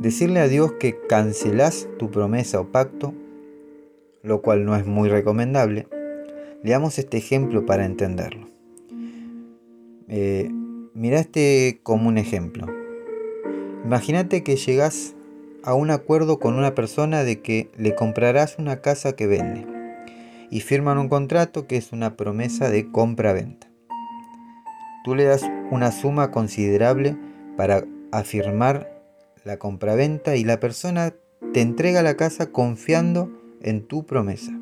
Decirle 0.00 0.40
a 0.40 0.48
Dios 0.48 0.72
que 0.72 0.98
cancelás 1.06 1.86
tu 2.00 2.10
promesa 2.10 2.58
o 2.58 2.72
pacto, 2.72 3.14
lo 4.24 4.42
cual 4.42 4.64
no 4.64 4.74
es 4.74 4.86
muy 4.86 5.08
recomendable. 5.08 5.86
Leamos 6.64 6.98
este 6.98 7.18
ejemplo 7.18 7.66
para 7.66 7.84
entenderlo. 7.84 8.48
Eh, 10.08 10.50
este 11.02 11.80
como 11.82 12.08
un 12.08 12.18
ejemplo. 12.18 12.66
Imagínate 13.84 14.42
que 14.42 14.56
llegas 14.56 15.14
a 15.62 15.74
un 15.74 15.90
acuerdo 15.90 16.38
con 16.38 16.54
una 16.54 16.74
persona 16.74 17.22
de 17.22 17.40
que 17.40 17.70
le 17.76 17.94
comprarás 17.94 18.58
una 18.58 18.80
casa 18.80 19.14
que 19.14 19.26
vende 19.26 19.66
y 20.50 20.60
firman 20.60 20.98
un 20.98 21.08
contrato 21.08 21.66
que 21.66 21.76
es 21.76 21.92
una 21.92 22.16
promesa 22.16 22.70
de 22.70 22.90
compra-venta. 22.90 23.68
Tú 25.04 25.14
le 25.14 25.24
das 25.24 25.42
una 25.70 25.92
suma 25.92 26.30
considerable 26.30 27.16
para 27.58 27.84
afirmar 28.10 28.90
la 29.44 29.58
compra-venta 29.58 30.36
y 30.36 30.44
la 30.44 30.60
persona 30.60 31.12
te 31.52 31.60
entrega 31.60 32.02
la 32.02 32.16
casa 32.16 32.46
confiando 32.46 33.43
en 33.64 33.86
tu 33.86 34.06
promesa. 34.06 34.52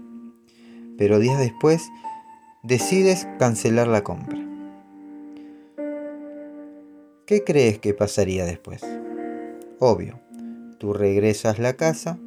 Pero 0.96 1.18
días 1.18 1.38
después 1.38 1.90
decides 2.62 3.28
cancelar 3.38 3.88
la 3.88 4.02
compra. 4.02 4.38
¿Qué 7.26 7.44
crees 7.44 7.78
que 7.78 7.94
pasaría 7.94 8.44
después? 8.44 8.82
Obvio, 9.78 10.20
tú 10.78 10.92
regresas 10.92 11.58
la 11.58 11.74
casa 11.74 12.18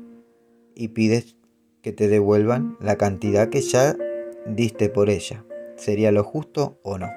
y 0.76 0.90
pides 0.90 1.36
que 1.82 1.92
te 1.92 2.08
devuelvan 2.08 2.78
la 2.80 2.98
cantidad 2.98 3.50
que 3.50 3.62
ya 3.62 3.96
diste 4.46 4.90
por 4.90 5.10
ella. 5.10 5.44
¿Sería 5.76 6.12
lo 6.12 6.24
justo 6.24 6.80
o 6.84 6.98
no? 6.98 7.10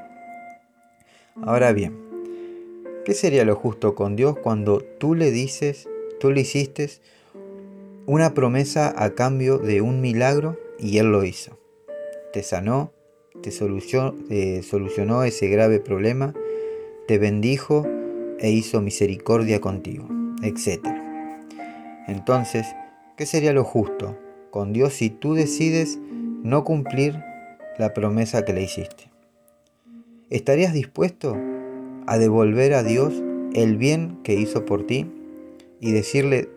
Ahora 1.42 1.72
bien, 1.72 1.96
¿qué 3.04 3.14
sería 3.14 3.44
lo 3.44 3.54
justo 3.54 3.94
con 3.94 4.16
Dios 4.16 4.36
cuando 4.38 4.80
tú 4.80 5.14
le 5.14 5.30
dices, 5.30 5.88
tú 6.20 6.30
le 6.30 6.40
hiciste 6.42 6.90
una 8.08 8.34
promesa 8.34 8.92
a 8.96 9.14
cambio 9.14 9.58
de 9.58 9.80
un 9.80 10.00
milagro 10.00 10.58
y 10.80 10.98
Él 10.98 11.12
lo 11.12 11.22
hizo? 11.22 11.56
Te 12.32 12.42
sanó, 12.42 12.92
te 13.40 13.52
solucionó, 13.52 15.22
ese 15.22 15.46
grave 15.46 15.78
problema, 15.78 16.34
te 17.06 17.18
bendijo 17.18 17.86
e 18.40 18.50
hizo 18.50 18.80
misericordia 18.80 19.60
contigo, 19.60 20.08
etc. 20.42 20.84
Entonces, 22.08 22.66
¿qué 23.16 23.26
sería 23.26 23.52
lo 23.52 23.62
justo? 23.62 24.16
con 24.50 24.72
Dios 24.72 24.94
si 24.94 25.10
tú 25.10 25.34
decides 25.34 25.98
no 26.42 26.64
cumplir 26.64 27.22
la 27.78 27.94
promesa 27.94 28.44
que 28.44 28.52
le 28.52 28.62
hiciste. 28.62 29.10
¿Estarías 30.30 30.72
dispuesto 30.72 31.36
a 32.06 32.18
devolver 32.18 32.74
a 32.74 32.82
Dios 32.82 33.22
el 33.54 33.76
bien 33.76 34.18
que 34.22 34.34
hizo 34.34 34.64
por 34.64 34.86
ti 34.86 35.06
y 35.80 35.92
decirle, 35.92 36.48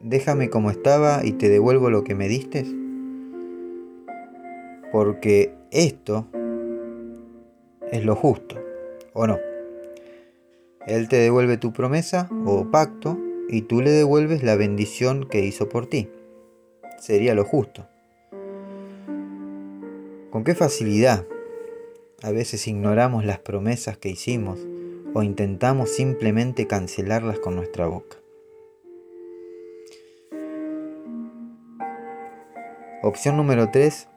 déjame 0.00 0.50
como 0.50 0.70
estaba 0.70 1.24
y 1.24 1.32
te 1.32 1.48
devuelvo 1.48 1.90
lo 1.90 2.04
que 2.04 2.14
me 2.14 2.28
diste? 2.28 2.64
Porque 4.92 5.52
esto 5.70 6.26
es 7.90 8.04
lo 8.04 8.14
justo, 8.14 8.56
¿o 9.12 9.26
no? 9.26 9.38
Él 10.86 11.08
te 11.08 11.16
devuelve 11.16 11.56
tu 11.56 11.72
promesa 11.72 12.28
o 12.44 12.70
pacto 12.70 13.18
y 13.48 13.62
tú 13.62 13.80
le 13.80 13.90
devuelves 13.90 14.42
la 14.42 14.56
bendición 14.56 15.28
que 15.28 15.44
hizo 15.44 15.68
por 15.68 15.86
ti. 15.86 16.08
sería 16.98 17.34
lo 17.34 17.44
justo. 17.44 17.86
Con 20.30 20.42
qué 20.42 20.54
facilidad 20.54 21.26
a 22.22 22.30
veces 22.30 22.66
ignoramos 22.66 23.24
las 23.24 23.38
promesas 23.38 23.98
que 23.98 24.08
hicimos 24.08 24.58
o 25.12 25.22
intentamos 25.22 25.90
simplemente 25.90 26.66
cancelarlas 26.66 27.38
con 27.38 27.54
nuestra 27.54 27.86
boca. 27.86 28.16
Opción 33.06 33.36
número 33.36 33.68
3. 33.70 34.08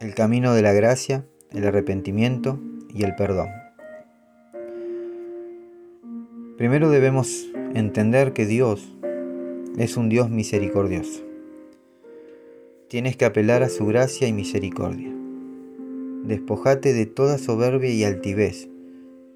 El 0.00 0.16
camino 0.16 0.52
de 0.52 0.60
la 0.60 0.72
gracia, 0.72 1.24
el 1.52 1.64
arrepentimiento 1.64 2.58
y 2.92 3.04
el 3.04 3.14
perdón. 3.14 3.50
Primero 6.58 6.90
debemos 6.90 7.46
entender 7.76 8.32
que 8.32 8.44
Dios 8.44 8.92
es 9.78 9.96
un 9.96 10.08
Dios 10.08 10.28
misericordioso. 10.28 11.22
Tienes 12.88 13.16
que 13.16 13.26
apelar 13.26 13.62
a 13.62 13.68
su 13.68 13.86
gracia 13.86 14.26
y 14.26 14.32
misericordia. 14.32 15.14
Despojate 16.24 16.94
de 16.94 17.06
toda 17.06 17.38
soberbia 17.38 17.90
y 17.90 18.02
altivez 18.02 18.68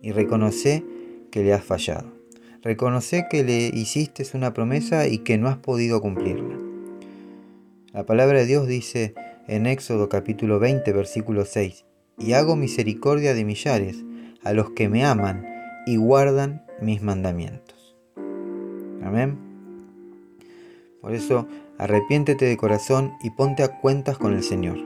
y 0.03 0.11
reconoce 0.11 0.83
que 1.31 1.45
le 1.45 1.53
has 1.53 1.63
fallado. 1.63 2.13
Reconoce 2.61 3.29
que 3.31 3.45
le 3.45 3.69
hiciste 3.69 4.25
una 4.35 4.53
promesa 4.53 5.07
y 5.07 5.19
que 5.19 5.39
no 5.39 5.47
has 5.47 5.59
podido 5.59 6.01
cumplirla. 6.01 6.60
La 7.93 8.07
palabra 8.07 8.39
de 8.39 8.47
Dios 8.47 8.69
dice 8.69 9.15
en 9.49 9.67
Éxodo 9.67 10.09
capítulo 10.09 10.61
20 10.61 10.93
versículo 10.93 11.45
6, 11.45 11.85
y 12.19 12.35
hago 12.35 12.55
misericordia 12.55 13.35
de 13.35 13.45
millares 13.45 14.05
a 14.45 14.53
los 14.53 14.71
que 14.71 14.89
me 14.89 15.05
aman 15.05 15.45
y 15.87 15.97
guardan 15.97 16.65
mis 16.81 17.03
mandamientos. 17.03 17.97
Amén. 19.03 19.37
Por 21.01 21.15
eso, 21.15 21.49
arrepiéntete 21.79 22.45
de 22.45 22.57
corazón 22.57 23.11
y 23.25 23.31
ponte 23.31 23.65
a 23.65 23.81
cuentas 23.81 24.19
con 24.19 24.35
el 24.35 24.45
Señor. 24.45 24.79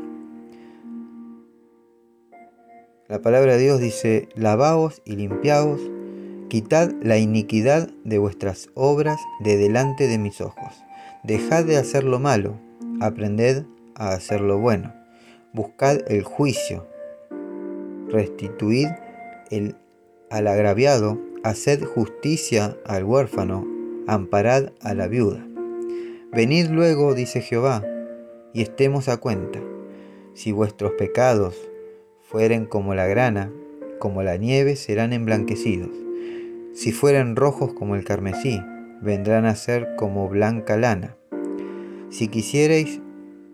La 3.07 3.21
palabra 3.21 3.59
de 3.59 3.65
Dios 3.65 3.81
dice, 3.81 4.31
lavaos 4.35 5.03
y 5.05 5.17
limpiaos, 5.17 5.81
quitad 6.49 6.91
la 7.03 7.19
iniquidad 7.19 7.91
de 8.05 8.17
vuestras 8.17 8.71
obras 8.73 9.21
de 9.41 9.59
delante 9.59 10.09
de 10.09 10.17
mis 10.17 10.41
ojos. 10.41 10.73
Dejad 11.23 11.65
de 11.67 11.77
hacer 11.77 12.05
lo 12.05 12.19
malo, 12.19 12.59
aprended 13.01 13.65
a 13.95 14.13
hacer 14.13 14.41
lo 14.41 14.59
bueno. 14.59 14.93
Buscad 15.53 15.99
el 16.11 16.23
juicio, 16.23 16.87
restituid 18.09 18.89
el, 19.51 19.77
al 20.31 20.47
agraviado, 20.47 21.21
haced 21.43 21.85
justicia 21.85 22.77
al 22.87 23.05
huérfano, 23.05 23.67
amparad 24.07 24.73
a 24.81 24.95
la 24.95 25.07
viuda. 25.09 25.47
Venid 26.33 26.69
luego, 26.71 27.15
dice 27.15 27.41
Jehová, 27.41 27.85
y 28.53 28.63
estemos 28.63 29.09
a 29.09 29.19
cuenta. 29.19 29.61
Si 30.35 30.51
vuestros 30.51 30.93
pecados 30.93 31.55
fueren 32.23 32.67
como 32.67 32.95
la 32.95 33.07
grana, 33.07 33.53
como 34.01 34.23
la 34.23 34.37
nieve 34.37 34.77
serán 34.77 35.13
emblanquecidos. 35.13 35.91
Si 36.75 36.91
fueren 36.91 37.37
rojos 37.37 37.73
como 37.73 37.95
el 37.95 38.05
carmesí, 38.05 38.61
vendrán 39.01 39.47
a 39.47 39.55
ser 39.55 39.95
como 39.97 40.29
blanca 40.29 40.77
lana. 40.77 41.17
Si 42.15 42.29
quisiereis 42.29 43.01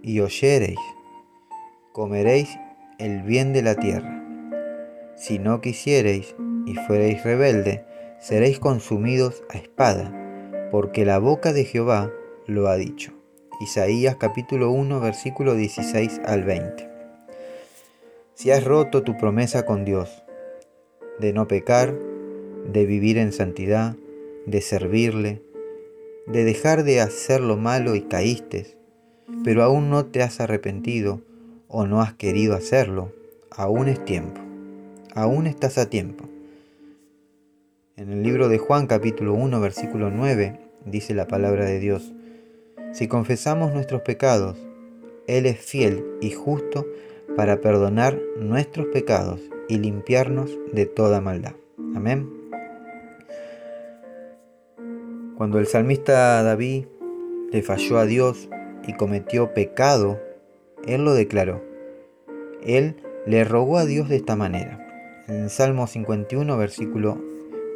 y 0.02 0.21
oyereis, 0.21 0.79
comeréis 1.93 2.59
el 2.99 3.23
bien 3.23 3.55
de 3.55 3.62
la 3.62 3.75
tierra. 3.75 4.23
Si 5.17 5.38
no 5.38 5.62
quisiereis 5.62 6.37
y 6.67 6.75
fuereis 6.75 7.25
rebelde, 7.25 7.87
seréis 8.21 8.59
consumidos 8.59 9.43
a 9.49 9.57
espada, 9.57 10.69
porque 10.71 11.07
la 11.07 11.19
boca 11.19 11.55
de 11.55 11.64
Jehová 11.64 12.12
lo 12.47 12.69
ha 12.69 12.76
dicho. 12.76 13.15
Isaías 13.63 14.17
capítulo 14.17 14.71
1 14.73 15.00
versículo 15.00 15.54
16 15.54 16.21
al 16.26 16.45
20. 16.45 16.87
Si 18.35 18.50
has 18.50 18.63
roto 18.63 19.02
tu 19.02 19.17
promesa 19.17 19.65
con 19.65 19.87
Dios 19.87 20.23
de 21.19 21.32
no 21.32 21.49
pecar, 21.49 21.95
de 22.71 22.85
vivir 22.85 23.17
en 23.17 23.32
santidad, 23.32 23.97
de 24.45 24.61
servirle, 24.61 25.41
de 26.26 26.45
dejar 26.45 26.85
de 26.85 27.00
hacer 27.00 27.41
lo 27.41 27.56
malo 27.56 27.95
y 27.95 28.02
caíste, 28.02 28.76
pero 29.45 29.63
aún 29.63 29.91
no 29.91 30.06
te 30.06 30.23
has 30.23 30.41
arrepentido 30.41 31.21
o 31.69 31.87
no 31.87 32.00
has 32.00 32.15
querido 32.15 32.54
hacerlo, 32.54 33.13
aún 33.50 33.89
es 33.89 34.04
tiempo, 34.04 34.41
aún 35.15 35.47
estás 35.47 35.78
a 35.78 35.89
tiempo. 35.89 36.25
En 37.97 38.11
el 38.11 38.23
libro 38.23 38.49
de 38.49 38.59
Juan 38.59 38.87
capítulo 38.87 39.35
1 39.35 39.61
versículo 39.61 40.11
9 40.11 40.59
dice 40.87 41.15
la 41.15 41.26
palabra 41.26 41.65
de 41.65 41.78
Dios, 41.78 42.13
si 42.93 43.06
confesamos 43.06 43.73
nuestros 43.73 44.02
pecados, 44.02 44.56
Él 45.26 45.47
es 45.47 45.59
fiel 45.59 46.04
y 46.21 46.30
justo 46.30 46.87
para 47.37 47.61
perdonar 47.61 48.19
nuestros 48.39 48.87
pecados 48.87 49.41
y 49.69 49.78
limpiarnos 49.78 50.50
de 50.73 50.87
toda 50.87 51.21
maldad. 51.21 51.54
Amén. 51.95 52.40
Cuando 55.41 55.59
el 55.59 55.67
salmista 55.67 56.43
David 56.43 56.85
le 57.50 57.63
falló 57.63 57.97
a 57.97 58.05
Dios 58.05 58.50
y 58.87 58.93
cometió 58.93 59.55
pecado, 59.55 60.21
él 60.87 61.03
lo 61.03 61.15
declaró. 61.15 61.65
Él 62.63 62.97
le 63.25 63.45
rogó 63.45 63.79
a 63.79 63.87
Dios 63.87 64.11
de 64.11 64.17
esta 64.17 64.37
manera. 64.37 64.87
En 65.29 65.45
el 65.45 65.49
Salmo 65.49 65.87
51, 65.87 66.59
versículo 66.59 67.19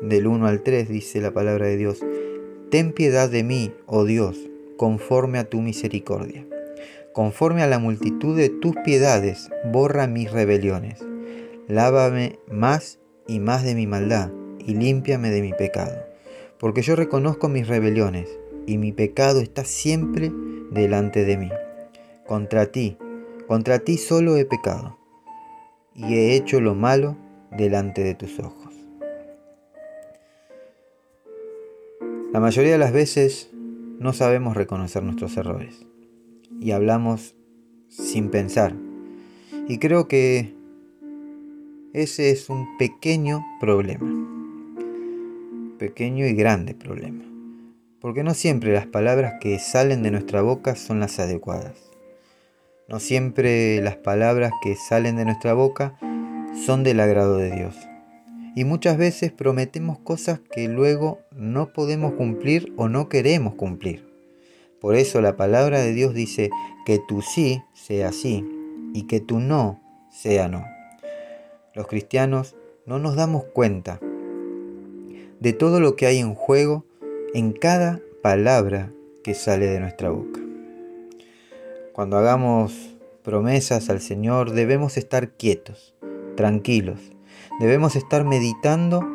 del 0.03 0.27
1 0.27 0.46
al 0.46 0.62
3, 0.62 0.90
dice 0.90 1.22
la 1.22 1.31
palabra 1.31 1.64
de 1.64 1.79
Dios, 1.79 2.05
Ten 2.70 2.92
piedad 2.92 3.31
de 3.31 3.44
mí, 3.44 3.72
oh 3.87 4.05
Dios, 4.05 4.37
conforme 4.77 5.38
a 5.38 5.48
tu 5.48 5.62
misericordia 5.62 6.46
Conforme 7.14 7.62
a 7.62 7.66
la 7.66 7.79
multitud 7.79 8.37
de 8.37 8.50
tus 8.50 8.77
piedades, 8.85 9.48
borra 9.72 10.07
mis 10.07 10.31
rebeliones. 10.31 11.03
Lávame 11.66 12.38
más 12.46 12.98
y 13.27 13.40
más 13.40 13.64
de 13.64 13.74
mi 13.74 13.87
maldad, 13.87 14.31
y 14.59 14.74
límpiame 14.74 15.31
de 15.31 15.40
mi 15.40 15.55
pecado. 15.55 16.13
Porque 16.64 16.81
yo 16.81 16.96
reconozco 16.96 17.50
mis 17.50 17.68
rebeliones, 17.68 18.38
y 18.66 18.79
mi 18.79 18.90
pecado 18.90 19.42
está 19.42 19.66
siempre 19.66 20.33
delante 20.70 21.27
de 21.27 21.37
mí. 21.37 21.50
Contra 22.27 22.72
ti, 22.72 22.96
contra 23.46 23.81
ti 23.81 23.98
solo 23.98 24.38
he 24.38 24.46
pecado, 24.46 24.96
y 25.94 26.14
he 26.14 26.35
hecho 26.35 26.62
lo 26.62 26.74
malo 26.74 27.18
delante 27.50 28.03
de 28.03 28.14
tus 28.14 28.38
ojos. 28.38 28.72
La 32.33 32.40
mayoría 32.40 32.72
de 32.72 32.79
las 32.79 32.94
veces 32.94 33.50
no 33.98 34.14
sabemos 34.14 34.57
reconocer 34.57 35.03
nuestros 35.03 35.37
errores 35.37 35.85
y 36.61 36.70
hablamos 36.70 37.35
sin 37.90 38.31
pensar. 38.31 38.74
Y 39.68 39.77
creo 39.77 40.09
que 40.09 40.55
ese 41.92 42.31
es 42.31 42.48
un 42.48 42.79
pequeño 42.79 43.44
problema. 43.61 44.34
Pequeño 45.78 46.24
y 46.24 46.34
grande 46.34 46.72
problema. 46.72 47.24
Porque 48.00 48.22
no 48.22 48.34
siempre 48.34 48.72
las 48.72 48.87
palabras 48.87 49.34
que 49.40 49.58
salen 49.58 50.04
de 50.04 50.12
nuestra 50.12 50.40
boca 50.40 50.76
son 50.76 51.00
las 51.00 51.18
adecuadas. 51.18 51.90
No 52.87 53.00
siempre 53.00 53.80
las 53.80 53.96
palabras 53.96 54.52
que 54.62 54.76
salen 54.76 55.16
de 55.16 55.24
nuestra 55.24 55.52
boca 55.52 55.98
son 56.64 56.84
del 56.84 57.00
agrado 57.00 57.38
de 57.38 57.50
Dios. 57.50 57.74
Y 58.54 58.64
muchas 58.64 58.98
veces 58.98 59.32
prometemos 59.32 59.98
cosas 59.98 60.38
que 60.38 60.68
luego 60.68 61.18
no 61.32 61.72
podemos 61.72 62.12
cumplir 62.12 62.72
o 62.76 62.88
no 62.88 63.08
queremos 63.08 63.54
cumplir. 63.54 64.08
Por 64.80 64.94
eso 64.94 65.20
la 65.20 65.37
palabra 65.37 65.80
de 65.80 65.92
Dios 65.92 66.14
dice 66.14 66.50
que 66.87 67.00
tu 67.08 67.20
sí 67.20 67.62
sea 67.72 68.12
sí 68.12 68.48
y 68.94 69.08
que 69.08 69.18
tu 69.18 69.40
no 69.40 69.82
sea 70.08 70.46
no. 70.46 70.64
Los 71.74 71.88
cristianos 71.88 72.54
no 72.87 73.00
nos 73.00 73.16
damos 73.16 73.42
cuenta 73.44 73.98
de 75.40 75.53
todo 75.53 75.81
lo 75.81 75.97
que 75.97 76.07
hay 76.07 76.18
en 76.18 76.35
juego 76.35 76.85
en 77.35 77.53
cada 77.53 78.01
palabra 78.23 78.92
que 79.23 79.35
sale 79.35 79.66
de 79.66 79.81
nuestra 79.81 80.11
boca. 80.11 80.40
Cuando 81.92 82.18
hagamos 82.18 82.97
promesas 83.23 83.88
al 83.90 84.01
Señor 84.01 84.53
debemos 84.53 84.97
estar 84.97 85.31
quietos, 85.33 85.94
tranquilos. 86.37 87.01
Debemos 87.61 87.97
estar 87.97 88.25
meditando 88.25 89.07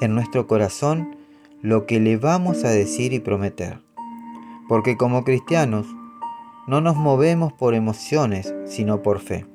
en 0.00 0.14
nuestro 0.14 0.46
corazón 0.46 1.16
lo 1.62 1.86
que 1.86 2.00
le 2.00 2.16
vamos 2.16 2.64
a 2.64 2.70
decir 2.70 3.12
y 3.12 3.20
prometer. 3.20 3.80
Porque 4.68 4.96
como 4.96 5.24
cristianos 5.24 5.86
no 6.66 6.80
nos 6.80 6.96
movemos 6.96 7.52
por 7.52 7.74
emociones, 7.74 8.54
sino 8.66 9.02
por 9.02 9.20
fe. 9.20 9.46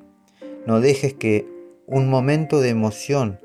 No 0.66 0.80
dejes 0.80 1.14
que 1.14 1.46
un 1.86 2.08
momento 2.08 2.60
de 2.60 2.70
emoción 2.70 3.40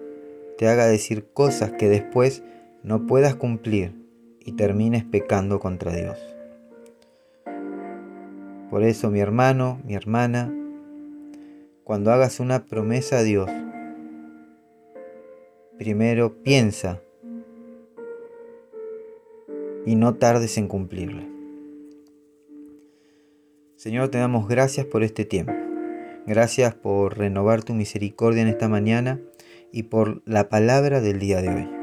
te 0.58 0.68
haga 0.68 0.88
decir 0.88 1.28
cosas 1.34 1.72
que 1.72 1.88
después 1.88 2.44
no 2.84 3.06
puedas 3.06 3.36
cumplir 3.36 3.94
y 4.39 4.54
termines 4.54 5.04
pecando 5.04 5.60
contra 5.60 5.94
Dios. 5.94 6.18
Por 8.70 8.84
eso, 8.84 9.10
mi 9.10 9.20
hermano, 9.20 9.82
mi 9.84 9.96
hermana, 9.96 10.54
cuando 11.84 12.12
hagas 12.12 12.39
una 12.39 12.65
promesa 12.65 13.20
a 13.20 13.24
Dios, 13.24 13.50
primero 15.78 16.42
piensa 16.44 17.02
y 19.86 19.96
no 19.96 20.15
tardes 20.15 20.58
en 20.58 20.68
cumplirla. 20.68 21.28
Señor, 23.76 24.10
te 24.10 24.18
damos 24.18 24.48
gracias 24.48 24.86
por 24.86 25.04
este 25.04 25.26
tiempo. 25.26 25.54
Gracias 26.28 26.76
por 26.76 27.18
renovar 27.18 27.63
tu 27.63 27.74
misericordia 27.74 28.42
en 28.42 28.50
esta 28.50 28.68
mañana 28.68 29.20
y 29.72 29.84
por 29.84 30.22
la 30.26 30.50
palabra 30.50 31.02
del 31.02 31.18
día 31.18 31.42
de 31.42 31.50
hoy. 31.50 31.79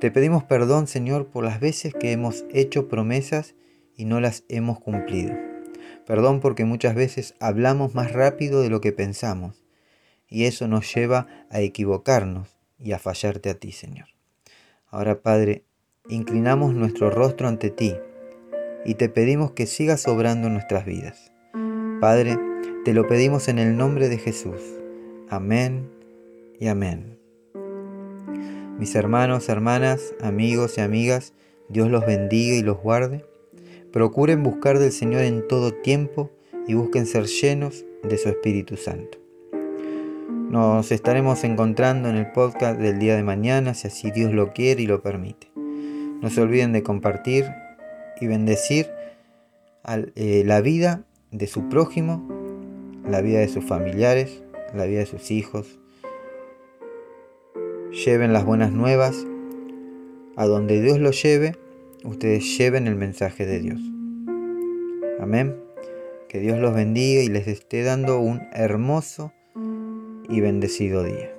Te 0.00 0.10
pedimos 0.10 0.44
perdón, 0.44 0.86
Señor, 0.86 1.28
por 1.28 1.44
las 1.44 1.58
veces 1.58 1.94
que 1.94 2.12
hemos 2.12 2.44
hecho 2.52 2.86
promesas 2.86 3.54
y 3.96 4.04
no 4.04 4.20
las 4.20 4.44
hemos 4.48 4.78
cumplido. 4.78 5.34
Perdón 6.06 6.40
porque 6.40 6.66
muchas 6.66 6.94
veces 6.94 7.34
hablamos 7.40 7.94
más 7.94 8.12
rápido 8.12 8.60
de 8.60 8.68
lo 8.68 8.82
que 8.82 8.92
pensamos 8.92 9.64
y 10.28 10.44
eso 10.44 10.68
nos 10.68 10.92
lleva 10.94 11.26
a 11.50 11.60
equivocarnos 11.60 12.58
y 12.78 12.92
a 12.92 12.98
fallarte 12.98 13.48
a 13.48 13.54
ti, 13.54 13.72
Señor. 13.72 14.08
Ahora, 14.88 15.22
Padre, 15.22 15.64
inclinamos 16.08 16.74
nuestro 16.74 17.10
rostro 17.10 17.48
ante 17.48 17.70
ti 17.70 17.94
y 18.84 18.94
te 18.94 19.08
pedimos 19.08 19.52
que 19.52 19.66
sigas 19.66 20.06
obrando 20.08 20.48
en 20.48 20.54
nuestras 20.54 20.84
vidas. 20.84 21.32
Padre, 22.00 22.38
te 22.84 22.92
lo 22.92 23.06
pedimos 23.06 23.48
en 23.48 23.58
el 23.58 23.76
nombre 23.76 24.10
de 24.10 24.18
Jesús. 24.18 24.60
Amén 25.28 25.90
y 26.60 26.68
amén. 26.68 27.18
Mis 28.78 28.94
hermanos, 28.94 29.48
hermanas, 29.48 30.14
amigos 30.20 30.76
y 30.76 30.82
amigas, 30.82 31.32
Dios 31.70 31.90
los 31.90 32.04
bendiga 32.04 32.56
y 32.56 32.62
los 32.62 32.76
guarde. 32.76 33.24
Procuren 33.90 34.42
buscar 34.42 34.78
del 34.78 34.92
Señor 34.92 35.22
en 35.22 35.48
todo 35.48 35.72
tiempo 35.72 36.30
y 36.68 36.74
busquen 36.74 37.06
ser 37.06 37.24
llenos 37.24 37.86
de 38.02 38.18
su 38.18 38.28
Espíritu 38.28 38.76
Santo. 38.76 39.16
Nos 40.50 40.92
estaremos 40.92 41.42
encontrando 41.44 42.10
en 42.10 42.16
el 42.16 42.30
podcast 42.32 42.78
del 42.78 42.98
día 42.98 43.16
de 43.16 43.22
mañana, 43.22 43.72
si 43.72 43.88
así 43.88 44.10
Dios 44.10 44.34
lo 44.34 44.52
quiere 44.52 44.82
y 44.82 44.86
lo 44.86 45.00
permite. 45.00 45.50
No 45.56 46.28
se 46.28 46.42
olviden 46.42 46.74
de 46.74 46.82
compartir 46.82 47.46
y 48.20 48.26
bendecir 48.26 48.88
eh, 50.16 50.42
la 50.44 50.60
vida 50.60 51.04
de 51.30 51.46
su 51.46 51.70
prójimo, 51.70 52.28
la 53.08 53.22
vida 53.22 53.38
de 53.38 53.48
sus 53.48 53.64
familiares, 53.64 54.42
la 54.74 54.84
vida 54.84 54.98
de 54.98 55.06
sus 55.06 55.30
hijos. 55.30 55.78
Lleven 58.04 58.34
las 58.34 58.44
buenas 58.44 58.72
nuevas 58.72 59.26
a 60.36 60.44
donde 60.44 60.82
Dios 60.82 60.98
los 60.98 61.22
lleve, 61.22 61.56
ustedes 62.04 62.58
lleven 62.58 62.86
el 62.86 62.94
mensaje 62.94 63.46
de 63.46 63.58
Dios. 63.58 63.80
Amén. 65.18 65.56
Que 66.28 66.38
Dios 66.38 66.58
los 66.58 66.74
bendiga 66.74 67.22
y 67.22 67.28
les 67.28 67.48
esté 67.48 67.84
dando 67.84 68.20
un 68.20 68.42
hermoso 68.52 69.32
y 70.28 70.40
bendecido 70.40 71.04
día. 71.04 71.35